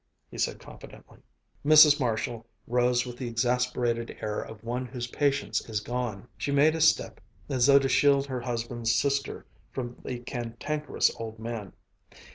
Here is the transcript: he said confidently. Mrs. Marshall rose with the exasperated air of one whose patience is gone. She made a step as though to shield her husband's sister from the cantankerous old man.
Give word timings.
he 0.31 0.37
said 0.39 0.59
confidently. 0.59 1.19
Mrs. 1.63 1.99
Marshall 1.99 2.47
rose 2.65 3.05
with 3.05 3.17
the 3.17 3.27
exasperated 3.27 4.17
air 4.19 4.41
of 4.41 4.63
one 4.63 4.87
whose 4.87 5.05
patience 5.05 5.61
is 5.69 5.79
gone. 5.79 6.27
She 6.39 6.51
made 6.51 6.73
a 6.73 6.81
step 6.81 7.21
as 7.49 7.67
though 7.67 7.77
to 7.77 7.87
shield 7.87 8.25
her 8.25 8.41
husband's 8.41 8.95
sister 8.95 9.45
from 9.71 9.95
the 10.03 10.17
cantankerous 10.17 11.11
old 11.19 11.37
man. 11.37 11.73